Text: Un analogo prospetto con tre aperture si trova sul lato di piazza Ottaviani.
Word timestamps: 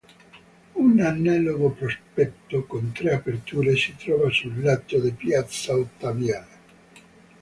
Un 0.85 0.99
analogo 0.99 1.69
prospetto 1.69 2.63
con 2.65 2.91
tre 2.91 3.13
aperture 3.13 3.75
si 3.75 3.95
trova 3.97 4.31
sul 4.31 4.59
lato 4.59 4.99
di 4.99 5.11
piazza 5.11 5.75
Ottaviani. 5.75 6.55